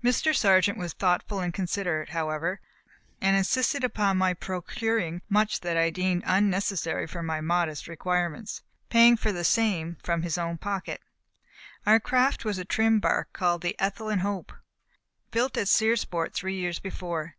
Mr. 0.00 0.32
Sargent 0.32 0.78
was 0.78 0.92
thoughtful 0.92 1.40
and 1.40 1.52
considerate, 1.52 2.10
however, 2.10 2.60
and 3.20 3.36
insisted 3.36 3.82
upon 3.82 4.16
my 4.16 4.32
procuring 4.32 5.22
much 5.28 5.58
that 5.58 5.76
I 5.76 5.90
deemed 5.90 6.22
unnecessary 6.24 7.04
for 7.08 7.20
my 7.20 7.40
modest 7.40 7.88
requirements, 7.88 8.62
paying 8.90 9.16
for 9.16 9.32
the 9.32 9.42
same 9.42 9.96
from 10.04 10.22
his 10.22 10.38
own 10.38 10.56
pocket. 10.56 11.00
Our 11.84 11.98
craft 11.98 12.44
was 12.44 12.58
a 12.58 12.64
trim 12.64 13.00
bark 13.00 13.32
called 13.32 13.62
the 13.62 13.74
Ethelyn 13.80 14.20
Hope, 14.20 14.52
built 15.32 15.56
at 15.56 15.66
Searsport 15.66 16.32
three 16.32 16.54
years 16.54 16.78
before. 16.78 17.34